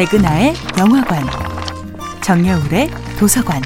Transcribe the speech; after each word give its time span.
백은하의 0.00 0.54
영화관, 0.78 1.22
정여울의 2.22 2.88
도서관. 3.18 3.60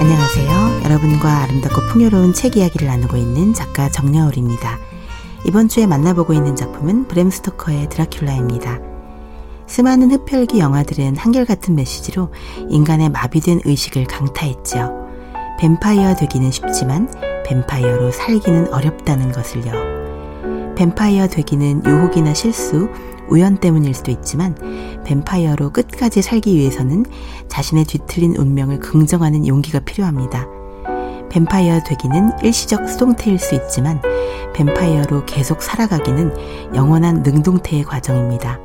안녕하세요. 0.00 0.80
여러분과 0.84 1.42
아름답고 1.44 1.80
풍요로운 1.92 2.32
책 2.32 2.56
이야기를 2.56 2.88
나누고 2.88 3.16
있는 3.16 3.54
작가 3.54 3.88
정여울입니다. 3.88 4.80
이번 5.46 5.68
주에 5.68 5.86
만나보고 5.86 6.32
있는 6.32 6.56
작품은 6.56 7.06
브램 7.06 7.30
스토커의 7.30 7.86
드라큘라입니다. 7.86 8.82
수많은 9.68 10.10
흡혈귀 10.10 10.58
영화들은 10.58 11.16
한결같은 11.16 11.76
메시지로 11.76 12.32
인간의 12.68 13.10
마비된 13.10 13.60
의식을 13.64 14.06
강타했죠. 14.06 14.99
뱀파이어 15.60 16.14
되기는 16.14 16.50
쉽지만 16.50 17.06
뱀파이어로 17.44 18.12
살기는 18.12 18.72
어렵다는 18.72 19.30
것을요. 19.30 20.74
뱀파이어 20.74 21.26
되기는 21.26 21.84
유혹이나 21.84 22.32
실수, 22.32 22.88
우연 23.28 23.58
때문일 23.58 23.92
수도 23.92 24.10
있지만 24.10 24.54
뱀파이어로 25.04 25.68
끝까지 25.70 26.22
살기 26.22 26.56
위해서는 26.56 27.04
자신의 27.48 27.84
뒤틀린 27.84 28.36
운명을 28.36 28.80
긍정하는 28.80 29.46
용기가 29.46 29.80
필요합니다. 29.80 30.46
뱀파이어 31.28 31.82
되기는 31.84 32.30
일시적 32.42 32.88
수동태일 32.88 33.38
수 33.38 33.54
있지만 33.54 34.00
뱀파이어로 34.54 35.26
계속 35.26 35.60
살아가기는 35.60 36.74
영원한 36.74 37.22
능동태의 37.22 37.84
과정입니다. 37.84 38.58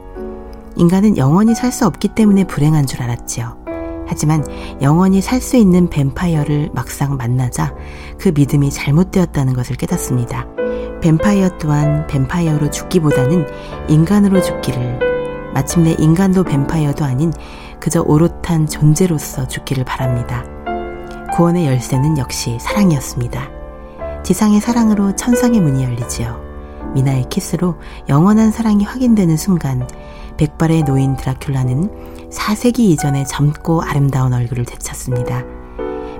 인간은 0.77 1.17
영원히 1.17 1.55
살 1.55 1.73
수 1.73 1.85
없기 1.85 2.07
때문에 2.15 2.45
불행한 2.45 2.85
줄 2.85 3.01
알았지요. 3.01 3.74
하지만 4.07 4.43
영원히 4.81 5.21
살 5.21 5.41
수 5.41 5.57
있는 5.57 5.89
뱀파이어를 5.89 6.71
막상 6.73 7.17
만나자 7.17 7.75
그 8.17 8.31
믿음이 8.33 8.71
잘못되었다는 8.71 9.53
것을 9.53 9.75
깨닫습니다. 9.75 10.47
뱀파이어 11.01 11.57
또한 11.59 12.07
뱀파이어로 12.07 12.71
죽기보다는 12.71 13.45
인간으로 13.89 14.41
죽기를 14.41 14.99
마침내 15.53 15.95
인간도 15.99 16.43
뱀파이어도 16.43 17.05
아닌 17.05 17.31
그저 17.79 18.01
오롯한 18.01 18.67
존재로서 18.67 19.47
죽기를 19.47 19.83
바랍니다. 19.85 20.43
구원의 21.35 21.67
열쇠는 21.67 22.17
역시 22.17 22.57
사랑이었습니다. 22.59 23.49
지상의 24.23 24.61
사랑으로 24.61 25.15
천상의 25.15 25.59
문이 25.59 25.83
열리지요. 25.83 26.43
미나의 26.95 27.25
키스로 27.29 27.75
영원한 28.09 28.51
사랑이 28.51 28.83
확인되는 28.85 29.37
순간 29.37 29.87
백발의 30.37 30.83
노인 30.83 31.15
드라큘라는 31.15 32.29
4세기 32.31 32.79
이전의 32.79 33.27
젊고 33.27 33.81
아름다운 33.81 34.33
얼굴을 34.33 34.65
되찾습니다. 34.65 35.43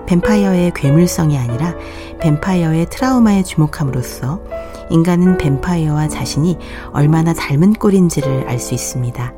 뱀파이어의 0.05 0.73
괴물성이 0.75 1.37
아니라 1.37 1.73
뱀파이어의 2.19 2.87
트라우마에 2.89 3.43
주목함으로써 3.43 4.41
인간은 4.89 5.37
뱀파이어와 5.37 6.07
자신이 6.07 6.57
얼마나 6.93 7.33
닮은 7.33 7.73
꼴인지를 7.73 8.47
알 8.47 8.59
수 8.59 8.73
있습니다. 8.73 9.33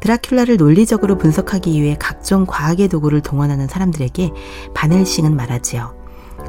드라큘라를 0.00 0.56
논리적으로 0.56 1.18
분석하기 1.18 1.80
위해 1.80 1.96
각종 1.98 2.46
과학의 2.46 2.88
도구를 2.88 3.20
동원하는 3.20 3.68
사람들에게 3.68 4.32
바넬싱은 4.74 5.36
말하지요. 5.36 5.94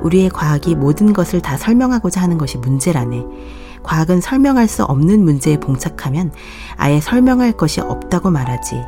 우리의 0.04 0.30
과학이 0.30 0.76
모든 0.76 1.12
것을 1.12 1.42
다 1.42 1.58
설명하고자 1.58 2.22
하는 2.22 2.38
것이 2.38 2.58
문제라네. 2.58 3.26
과학은 3.84 4.22
설명할 4.22 4.68
수 4.68 4.84
없는 4.84 5.24
문제에 5.24 5.60
봉착하면 5.60 6.32
아예 6.78 7.00
설명할 7.00 7.54
것이 7.54 7.82
없다고 7.82 8.30
말하지. 8.32 8.82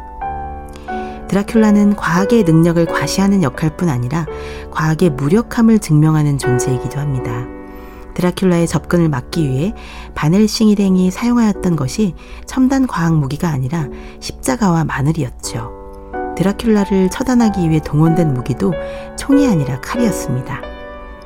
드라큘라는 1.28 1.96
과학의 1.98 2.44
능력을 2.44 2.86
과시하는 2.86 3.42
역할뿐 3.44 3.90
아니라 3.90 4.26
과학의 4.72 5.12
무력함을 5.12 5.80
증명하는 5.80 6.38
존재이기도 6.38 7.00
합니다. 7.00 7.48
드라큘라의 8.14 8.68
접근을 8.68 9.10
막기 9.10 9.50
위해 9.50 9.74
바넬싱 10.14 10.70
일행이 10.70 11.10
사용하였던 11.10 11.76
것이 11.76 12.14
첨단 12.46 12.86
과학 12.86 13.18
무기가 13.18 13.50
아니라 13.50 13.88
십자가와 14.20 14.84
마늘이었죠. 14.86 15.72
드라큘라를 16.38 17.10
처단하기 17.12 17.70
위해 17.70 17.80
동원된 17.84 18.34
무기도 18.34 18.74
총이 19.18 19.48
아니라 19.48 19.80
칼이었습니다. 19.82 20.73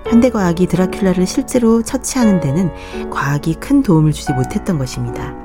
현대과학이 0.09 0.67
드라큘라를 0.67 1.25
실제로 1.25 1.83
처치하는 1.83 2.39
데는 2.39 2.71
과학이 3.09 3.55
큰 3.55 3.83
도움을 3.83 4.13
주지 4.13 4.31
못했던 4.33 4.77
것입니다. 4.77 5.35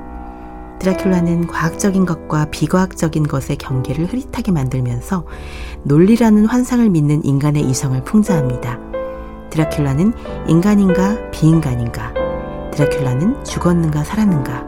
드라큘라는 0.79 1.47
과학적인 1.47 2.05
것과 2.05 2.45
비과학적인 2.45 3.27
것의 3.27 3.57
경계를 3.57 4.05
흐릿하게 4.05 4.51
만들면서 4.51 5.25
논리라는 5.83 6.45
환상을 6.45 6.89
믿는 6.89 7.25
인간의 7.25 7.63
이성을 7.63 8.01
풍자합니다. 8.03 8.79
드라큘라는 9.49 10.13
인간인가 10.47 11.29
비인간인가? 11.31 12.13
드라큘라는 12.71 13.43
죽었는가 13.43 14.03
살았는가? 14.03 14.65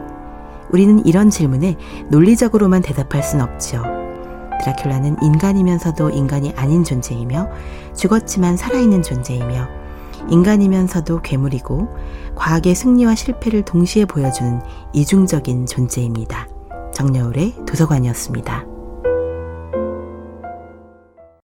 우리는 0.70 1.04
이런 1.06 1.30
질문에 1.30 1.76
논리적으로만 2.10 2.82
대답할 2.82 3.22
순 3.22 3.40
없죠. 3.40 3.82
드라큘라는 4.62 5.22
인간이면서도 5.22 6.10
인간이 6.10 6.52
아닌 6.56 6.84
존재이며 6.84 7.48
죽었지만 7.94 8.56
살아있는 8.56 9.02
존재이며 9.02 9.85
인간이면서도 10.28 11.22
괴물이고 11.22 11.88
과학의 12.34 12.74
승리와 12.74 13.14
실패를 13.14 13.64
동시에 13.64 14.04
보여주는 14.04 14.60
이중적인 14.92 15.66
존재입니다. 15.66 16.48
정여울의 16.92 17.54
도서관이었습니다. 17.66 18.75